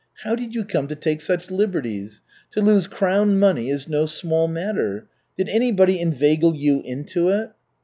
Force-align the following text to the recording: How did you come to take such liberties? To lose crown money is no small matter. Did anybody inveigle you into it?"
How 0.23 0.33
did 0.33 0.55
you 0.55 0.63
come 0.63 0.87
to 0.87 0.95
take 0.95 1.21
such 1.21 1.51
liberties? 1.51 2.23
To 2.53 2.61
lose 2.63 2.87
crown 2.87 3.37
money 3.37 3.69
is 3.69 3.87
no 3.87 4.07
small 4.07 4.47
matter. 4.47 5.05
Did 5.37 5.47
anybody 5.47 5.99
inveigle 6.01 6.55
you 6.55 6.81
into 6.83 7.29
it?" 7.29 7.51